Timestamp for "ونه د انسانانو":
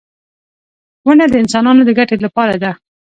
1.05-1.81